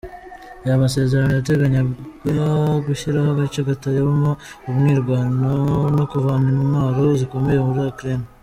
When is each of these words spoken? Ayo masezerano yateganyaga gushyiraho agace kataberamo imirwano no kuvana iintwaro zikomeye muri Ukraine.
Ayo 0.63 0.75
masezerano 0.83 1.31
yateganyaga 1.37 2.45
gushyiraho 2.85 3.27
agace 3.33 3.59
kataberamo 3.67 4.31
imirwano 4.69 5.49
no 5.95 6.03
kuvana 6.11 6.45
iintwaro 6.51 7.03
zikomeye 7.19 7.59
muri 7.67 7.81
Ukraine. 7.93 8.25